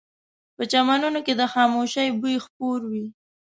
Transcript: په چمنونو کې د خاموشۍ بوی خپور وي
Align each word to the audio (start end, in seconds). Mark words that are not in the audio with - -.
په 0.55 0.63
چمنونو 0.71 1.19
کې 1.25 1.33
د 1.37 1.41
خاموشۍ 1.53 2.07
بوی 2.19 2.35
خپور 2.45 2.79
وي 2.91 3.05